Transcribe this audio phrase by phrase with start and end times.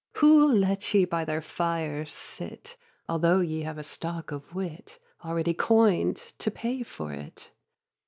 [0.13, 2.75] Who'll let ye by their fire sit,
[3.07, 7.51] Although ye have a stock of wit, Already coin'd to pay for it?